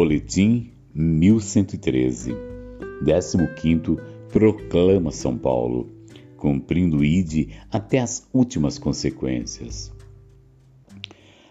Boletim 0.00 0.70
1113, 0.94 2.34
15 3.04 3.98
Proclama 4.32 5.10
São 5.10 5.36
Paulo, 5.36 5.90
cumprindo 6.38 7.04
ide 7.04 7.50
até 7.70 7.98
as 7.98 8.26
últimas 8.32 8.78
consequências. 8.78 9.92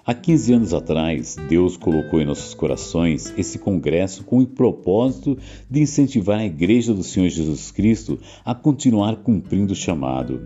Há 0.03 0.15
15 0.15 0.53
anos 0.53 0.73
atrás, 0.73 1.35
Deus 1.47 1.77
colocou 1.77 2.19
em 2.19 2.25
nossos 2.25 2.55
corações 2.55 3.31
esse 3.37 3.59
congresso 3.59 4.23
com 4.23 4.39
o 4.39 4.47
propósito 4.47 5.37
de 5.69 5.81
incentivar 5.81 6.39
a 6.39 6.45
Igreja 6.47 6.91
do 6.91 7.03
Senhor 7.03 7.29
Jesus 7.29 7.69
Cristo 7.69 8.17
a 8.43 8.55
continuar 8.55 9.17
cumprindo 9.17 9.73
o 9.73 9.75
chamado. 9.75 10.41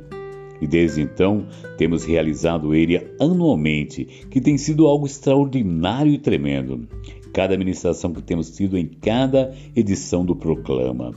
E 0.59 0.67
desde 0.67 1.01
então 1.01 1.47
temos 1.77 2.03
realizado 2.03 2.75
ele 2.75 2.97
anualmente, 3.17 4.03
que 4.29 4.41
tem 4.41 4.57
sido 4.57 4.87
algo 4.87 5.05
extraordinário 5.05 6.11
e 6.11 6.17
tremendo. 6.17 6.85
Cada 7.33 7.57
ministração 7.57 8.13
que 8.13 8.21
temos 8.21 8.51
tido 8.51 8.77
em 8.77 8.85
cada 8.85 9.53
edição 9.75 10.23
do 10.23 10.35
Proclama. 10.35 11.15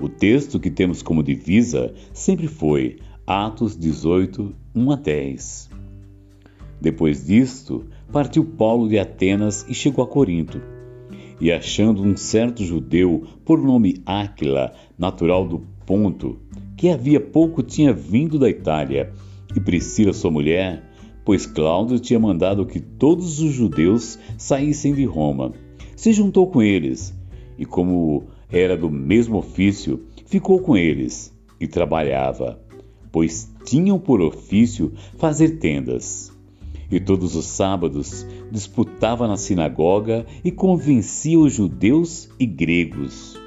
O 0.00 0.08
texto 0.08 0.58
que 0.58 0.70
temos 0.70 1.02
como 1.02 1.22
divisa 1.22 1.94
sempre 2.12 2.48
foi 2.48 2.98
Atos 3.24 3.78
18, 3.78 4.52
1 4.74 4.90
a 4.90 4.96
10. 4.96 5.70
Depois 6.80 7.26
disto, 7.26 7.84
partiu 8.10 8.44
Paulo 8.44 8.88
de 8.88 8.98
Atenas 8.98 9.64
e 9.68 9.74
chegou 9.74 10.02
a 10.02 10.08
Corinto. 10.08 10.60
E 11.40 11.52
achando 11.52 12.02
um 12.02 12.16
certo 12.16 12.64
judeu 12.64 13.24
por 13.44 13.62
nome 13.62 14.02
Áquila, 14.04 14.72
natural 14.98 15.46
do 15.46 15.60
Ponto, 15.86 16.40
que 16.76 16.88
havia 16.88 17.20
pouco 17.20 17.62
tinha 17.62 17.92
vindo 17.92 18.36
da 18.36 18.50
Itália, 18.50 19.12
e 19.54 19.60
Priscila 19.60 20.12
sua 20.12 20.30
mulher, 20.30 20.89
pois 21.30 21.46
Cláudio 21.46 22.00
tinha 22.00 22.18
mandado 22.18 22.66
que 22.66 22.80
todos 22.80 23.38
os 23.38 23.52
judeus 23.52 24.18
saíssem 24.36 24.92
de 24.92 25.04
Roma, 25.04 25.52
se 25.94 26.12
juntou 26.12 26.48
com 26.48 26.60
eles, 26.60 27.14
e 27.56 27.64
como 27.64 28.24
era 28.50 28.76
do 28.76 28.90
mesmo 28.90 29.38
ofício, 29.38 30.06
ficou 30.26 30.58
com 30.58 30.76
eles 30.76 31.32
e 31.60 31.68
trabalhava, 31.68 32.60
pois 33.12 33.48
tinham 33.64 33.96
por 33.96 34.20
ofício 34.20 34.92
fazer 35.18 35.60
tendas. 35.60 36.32
E 36.90 36.98
todos 36.98 37.36
os 37.36 37.46
sábados 37.46 38.26
disputava 38.50 39.28
na 39.28 39.36
sinagoga 39.36 40.26
e 40.42 40.50
convencia 40.50 41.38
os 41.38 41.54
judeus 41.54 42.28
e 42.40 42.44
gregos. 42.44 43.38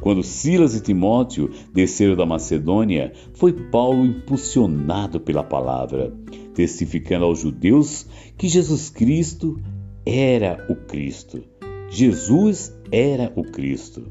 Quando 0.00 0.22
Silas 0.22 0.74
e 0.74 0.80
Timóteo 0.80 1.50
desceram 1.72 2.16
da 2.16 2.26
Macedônia, 2.26 3.12
foi 3.34 3.52
Paulo 3.52 4.04
impulsionado 4.04 5.18
pela 5.20 5.42
palavra, 5.42 6.12
testificando 6.54 7.24
aos 7.24 7.40
judeus 7.40 8.06
que 8.36 8.48
Jesus 8.48 8.90
Cristo 8.90 9.60
era 10.04 10.64
o 10.68 10.76
Cristo. 10.76 11.42
Jesus 11.90 12.72
era 12.90 13.32
o 13.34 13.42
Cristo. 13.42 14.06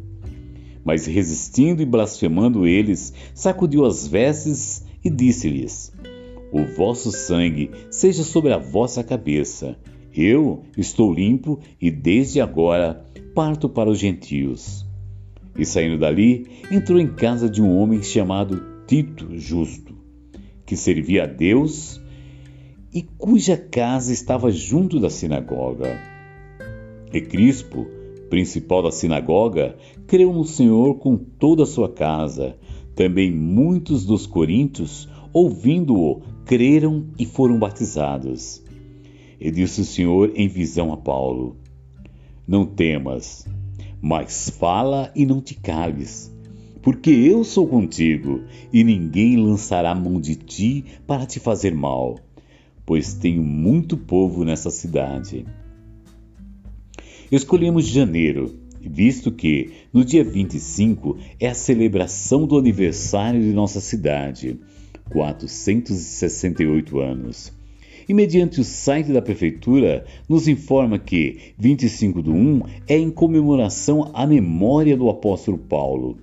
Mas 0.84 1.06
resistindo 1.06 1.82
e 1.82 1.86
blasfemando 1.86 2.68
eles, 2.68 3.14
sacudiu 3.34 3.86
as 3.86 4.08
vestes 4.08 4.86
e 5.04 5.10
disse-lhes: 5.10 5.92
o 6.56 6.64
vosso 6.64 7.12
sangue 7.12 7.70
seja 7.92 8.24
sobre 8.24 8.54
a 8.54 8.58
vossa 8.58 9.04
cabeça. 9.04 9.78
Eu 10.14 10.64
estou 10.78 11.14
limpo 11.14 11.60
e 11.82 11.92
desde 11.92 12.40
agora 12.40 13.06
parto 13.34 13.68
para 13.68 13.90
os 13.90 14.00
gentios. 14.00 14.86
E 15.58 15.66
saindo 15.66 15.98
dali, 15.98 16.48
entrou 16.70 17.00
em 17.00 17.08
casa 17.08 17.50
de 17.50 17.62
um 17.62 17.78
homem 17.78 18.04
chamado 18.04 18.62
Tito 18.88 19.38
Justo, 19.38 19.96
que 20.66 20.76
servia 20.76 21.24
a 21.24 21.28
Deus 21.28 22.02
e 22.94 23.02
cuja 23.02 23.58
casa 23.58 24.14
estava 24.14 24.52
junto 24.52 25.00
da 25.00 25.10
sinagoga. 25.10 26.00
E 27.14 27.22
Crispo, 27.22 27.86
principal 28.30 28.84
da 28.84 28.92
sinagoga, 28.92 29.78
creu 30.08 30.34
no 30.34 30.44
Senhor 30.44 30.96
com 30.96 31.18
toda 31.18 31.64
a 31.64 31.68
sua 31.68 31.90
casa. 31.90 32.58
Também 32.96 33.32
muitos 33.32 34.06
dos 34.06 34.26
coríntios, 34.26 35.10
ouvindo-o, 35.34 36.22
creram 36.46 37.08
e 37.18 37.26
foram 37.26 37.60
batizados. 37.60 38.64
E 39.40 39.52
disse 39.52 39.82
o 39.82 39.86
Senhor 39.86 40.32
em 40.36 40.48
visão 40.48 40.94
a 40.94 40.98
Paulo: 40.98 41.58
Não 42.48 42.66
temas, 42.66 43.46
mas 44.02 44.50
fala 44.50 45.12
e 45.16 45.26
não 45.26 45.42
te 45.42 45.56
cales, 45.56 46.34
porque 46.82 47.10
eu 47.10 47.44
sou 47.44 47.68
contigo, 47.68 48.42
e 48.72 48.84
ninguém 48.84 49.38
lançará 49.38 49.96
mão 49.96 50.20
de 50.20 50.36
ti 50.36 50.86
para 51.08 51.26
te 51.26 51.40
fazer 51.40 51.74
mal, 51.74 52.20
pois 52.86 53.14
tenho 53.16 53.44
muito 53.44 53.98
povo 53.98 54.44
nessa 54.46 54.70
cidade. 54.70 55.46
Escolhemos 57.32 57.88
janeiro, 57.88 58.54
visto 58.82 59.32
que 59.32 59.72
no 59.92 60.06
dia 60.06 60.24
25 60.24 61.18
é 61.40 61.48
a 61.48 61.56
celebração 61.56 62.46
do 62.46 62.58
aniversário 62.58 63.42
de 63.42 63.52
nossa 63.52 63.82
cidade 63.82 64.60
468 65.10 67.00
anos. 67.00 67.52
E 68.08 68.14
mediante 68.14 68.62
o 68.62 68.64
site 68.64 69.12
da 69.12 69.22
Prefeitura, 69.22 70.06
nos 70.30 70.48
informa 70.48 71.00
que 71.00 71.54
25 71.58 72.22
do 72.22 72.32
1 72.32 72.62
é 72.88 72.98
em 72.98 73.10
comemoração 73.10 74.12
à 74.14 74.28
memória 74.28 74.96
do 74.96 75.10
apóstolo 75.10 75.58
Paulo. 75.58 76.18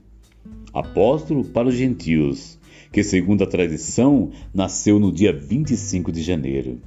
Apóstolo 0.73 1.45
para 1.45 1.69
os 1.69 1.75
gentios, 1.75 2.57
que 2.93 3.03
segundo 3.03 3.43
a 3.43 3.49
tradição 3.49 4.31
nasceu 4.55 5.01
no 5.01 5.11
dia 5.11 5.33
25 5.33 6.13
de 6.13 6.23
janeiro. 6.23 6.79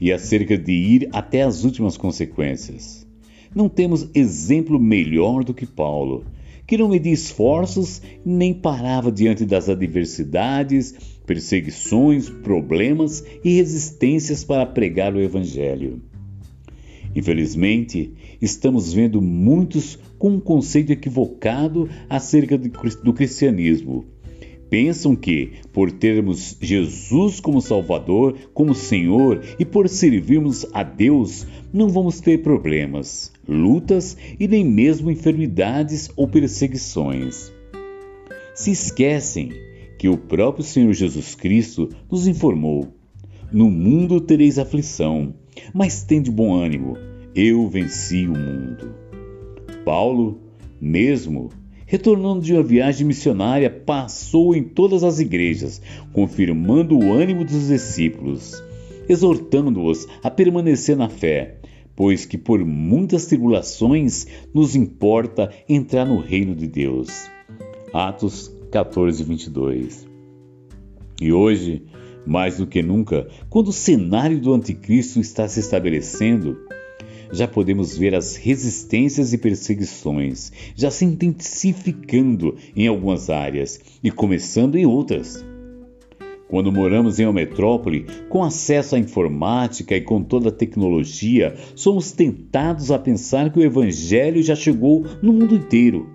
E 0.00 0.12
acerca 0.12 0.58
de 0.58 0.72
ir 0.72 1.08
até 1.12 1.42
as 1.42 1.62
últimas 1.62 1.96
consequências. 1.96 3.06
Não 3.54 3.68
temos 3.68 4.08
exemplo 4.14 4.80
melhor 4.80 5.44
do 5.44 5.54
que 5.54 5.64
Paulo, 5.64 6.24
que 6.66 6.78
não 6.78 6.88
media 6.88 7.12
esforços 7.12 8.00
nem 8.24 8.54
parava 8.54 9.10
diante 9.10 9.44
das 9.44 9.68
adversidades, 9.68 10.94
perseguições, 11.26 12.28
problemas 12.28 13.24
e 13.44 13.54
resistências 13.56 14.44
para 14.44 14.66
pregar 14.66 15.14
o 15.14 15.20
Evangelho. 15.20 16.00
Infelizmente, 17.14 18.12
estamos 18.40 18.92
vendo 18.92 19.20
muitos 19.20 19.98
com 20.18 20.30
um 20.30 20.40
conceito 20.40 20.92
equivocado 20.92 21.88
acerca 22.08 22.56
do 22.56 23.12
cristianismo. 23.12 24.06
Pensam 24.70 25.14
que, 25.14 25.52
por 25.72 25.92
termos 25.92 26.56
Jesus 26.58 27.38
como 27.38 27.60
Salvador, 27.60 28.34
como 28.54 28.74
Senhor 28.74 29.42
e 29.58 29.64
por 29.66 29.88
servirmos 29.90 30.64
a 30.72 30.82
Deus, 30.82 31.46
não 31.70 31.90
vamos 31.90 32.20
ter 32.20 32.38
problemas 32.42 33.31
lutas 33.52 34.16
e 34.38 34.48
nem 34.48 34.64
mesmo 34.64 35.10
enfermidades 35.10 36.10
ou 36.16 36.26
perseguições. 36.26 37.52
Se 38.54 38.70
esquecem 38.70 39.50
que 39.98 40.08
o 40.08 40.16
próprio 40.16 40.64
Senhor 40.64 40.92
Jesus 40.92 41.34
Cristo 41.34 41.88
nos 42.10 42.26
informou: 42.26 42.88
No 43.52 43.70
mundo 43.70 44.20
tereis 44.20 44.58
aflição, 44.58 45.34
mas 45.72 46.02
tende 46.02 46.30
bom 46.30 46.54
ânimo, 46.54 46.96
eu 47.34 47.68
venci 47.68 48.26
o 48.26 48.32
mundo. 48.32 48.94
Paulo, 49.84 50.40
mesmo 50.80 51.50
retornando 51.92 52.40
de 52.40 52.54
uma 52.54 52.62
viagem 52.62 53.06
missionária, 53.06 53.68
passou 53.68 54.56
em 54.56 54.62
todas 54.62 55.04
as 55.04 55.20
igrejas, 55.20 55.82
confirmando 56.10 56.98
o 56.98 57.12
ânimo 57.12 57.44
dos 57.44 57.68
discípulos, 57.68 58.64
exortando-os 59.06 60.08
a 60.22 60.30
permanecer 60.30 60.96
na 60.96 61.10
fé, 61.10 61.58
pois 61.94 62.24
que 62.24 62.38
por 62.38 62.64
muitas 62.64 63.26
tribulações 63.26 64.26
nos 64.52 64.74
importa 64.74 65.52
entrar 65.68 66.04
no 66.04 66.18
reino 66.18 66.54
de 66.54 66.66
Deus. 66.66 67.30
Atos 67.92 68.50
14, 68.70 69.22
22. 69.24 70.08
E 71.20 71.32
hoje, 71.32 71.84
mais 72.26 72.56
do 72.56 72.66
que 72.66 72.82
nunca, 72.82 73.28
quando 73.48 73.68
o 73.68 73.72
cenário 73.72 74.40
do 74.40 74.54
anticristo 74.54 75.20
está 75.20 75.46
se 75.46 75.60
estabelecendo, 75.60 76.56
já 77.32 77.48
podemos 77.48 77.96
ver 77.96 78.14
as 78.14 78.36
resistências 78.36 79.32
e 79.32 79.38
perseguições 79.38 80.52
já 80.76 80.90
se 80.90 81.04
intensificando 81.04 82.56
em 82.76 82.86
algumas 82.86 83.30
áreas 83.30 83.80
e 84.02 84.10
começando 84.10 84.76
em 84.76 84.84
outras. 84.84 85.51
Quando 86.52 86.70
moramos 86.70 87.18
em 87.18 87.24
uma 87.24 87.32
metrópole 87.32 88.04
com 88.28 88.44
acesso 88.44 88.94
à 88.94 88.98
informática 88.98 89.96
e 89.96 90.02
com 90.02 90.22
toda 90.22 90.50
a 90.50 90.52
tecnologia, 90.52 91.54
somos 91.74 92.12
tentados 92.12 92.90
a 92.90 92.98
pensar 92.98 93.50
que 93.50 93.58
o 93.58 93.62
Evangelho 93.62 94.42
já 94.42 94.54
chegou 94.54 95.02
no 95.22 95.32
mundo 95.32 95.54
inteiro 95.54 96.10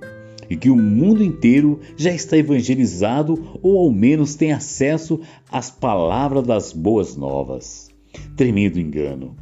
e 0.48 0.56
que 0.56 0.69
o 0.69 0.75
mundo 0.75 1.24
inteiro 1.24 1.80
já 1.95 2.13
está 2.13 2.38
evangelizado 2.38 3.57
ou 3.63 3.80
ao 3.80 3.92
menos 3.92 4.36
tem 4.36 4.51
acesso 4.51 5.19
às 5.51 5.72
palavras 5.72 6.45
das 6.45 6.72
boas 6.72 7.18
novas. 7.18 7.89
Tremendo 8.36 8.80
engano, 8.80 9.36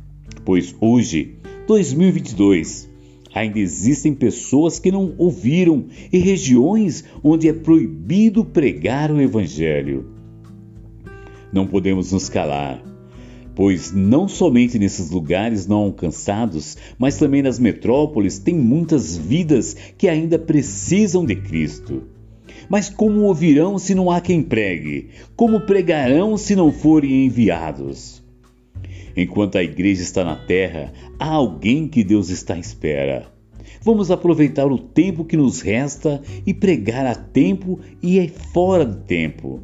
pois 0.45 0.73
hoje, 0.79 1.35
2022, 1.67 2.89
ainda 3.33 3.59
existem 3.59 4.13
pessoas 4.13 4.79
que 4.79 4.93
não 4.93 5.13
ouviram 5.17 5.87
e 6.09 6.19
regiões 6.19 7.03
onde 7.21 7.49
é 7.49 7.53
proibido 7.53 8.45
pregar 8.45 9.11
o 9.11 9.19
Evangelho 9.19 10.15
não 11.55 11.65
podemos 11.65 12.11
nos 12.11 12.27
calar. 12.27 12.83
pois 13.55 13.93
não 13.93 14.27
somente 14.27 14.77
nesses 14.77 15.09
lugares 15.09 15.65
não 15.65 15.77
alcançados, 15.77 16.75
mas 16.99 17.17
também 17.17 17.41
nas 17.41 17.57
metrópoles 17.57 18.37
tem 18.37 18.53
muitas 18.53 19.15
vidas 19.15 19.73
que 19.97 20.09
ainda 20.09 20.37
precisam 20.37 21.25
de 21.25 21.37
Cristo. 21.37 22.03
Mas 22.67 22.89
como 22.89 23.21
ouvirão 23.21 23.79
se 23.79 23.95
não 23.95 24.11
há 24.11 24.19
quem 24.19 24.43
pregue? 24.43 25.11
Como 25.37 25.61
pregarão 25.61 26.35
se 26.35 26.53
não 26.53 26.69
forem 26.69 27.25
enviados? 27.25 28.21
Enquanto 29.15 29.57
a 29.57 29.63
igreja 29.63 30.01
está 30.01 30.25
na 30.25 30.35
terra, 30.35 30.91
há 31.17 31.29
alguém 31.29 31.87
que 31.87 32.03
Deus 32.03 32.29
está 32.29 32.55
à 32.55 32.59
espera. 32.59 33.31
Vamos 33.81 34.11
aproveitar 34.11 34.67
o 34.67 34.77
tempo 34.77 35.23
que 35.23 35.37
nos 35.37 35.61
resta 35.61 36.21
e 36.45 36.53
pregar 36.53 37.05
a 37.05 37.15
tempo 37.15 37.79
e 38.03 38.27
fora 38.27 38.85
de 38.85 38.97
tempo. 39.05 39.61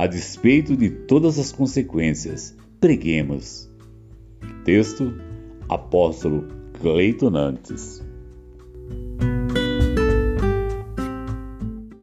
A 0.00 0.06
despeito 0.06 0.74
de 0.78 0.88
todas 0.88 1.38
as 1.38 1.52
consequências, 1.52 2.56
preguemos. 2.80 3.70
Texto: 4.64 5.12
Apóstolo 5.68 6.48
Cleiton 6.80 7.28
Nantes. 7.28 8.02